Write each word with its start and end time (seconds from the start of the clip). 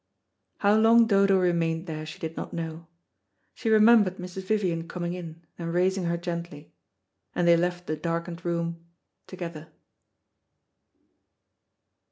How 0.57 0.75
long 0.75 1.05
Dodo 1.05 1.37
remained 1.37 1.85
there 1.85 2.07
she 2.07 2.17
did 2.17 2.35
not 2.35 2.53
know. 2.53 2.87
She 3.53 3.69
remembered 3.69 4.17
Mrs. 4.17 4.45
Vivian 4.45 4.87
coming 4.87 5.13
in 5.13 5.45
and 5.59 5.71
raising 5.75 6.05
her 6.05 6.17
gently, 6.17 6.73
and 7.35 7.47
they 7.47 7.55
left 7.55 7.85
the 7.85 7.95
darkened 7.95 8.43
room 8.43 8.83
together. 9.27 9.67